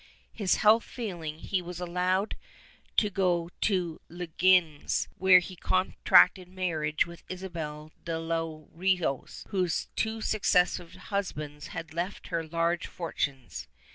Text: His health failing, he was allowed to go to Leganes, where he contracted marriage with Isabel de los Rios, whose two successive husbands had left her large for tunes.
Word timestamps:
His 0.33 0.55
health 0.55 0.83
failing, 0.83 1.37
he 1.37 1.61
was 1.61 1.79
allowed 1.79 2.35
to 2.97 3.11
go 3.11 3.51
to 3.69 4.01
Leganes, 4.09 5.07
where 5.19 5.37
he 5.37 5.55
contracted 5.55 6.47
marriage 6.47 7.05
with 7.05 7.23
Isabel 7.29 7.91
de 8.03 8.17
los 8.17 8.67
Rios, 8.73 9.45
whose 9.49 9.89
two 9.95 10.19
successive 10.19 10.93
husbands 10.95 11.67
had 11.67 11.93
left 11.93 12.29
her 12.29 12.43
large 12.43 12.87
for 12.87 13.13
tunes. 13.13 13.67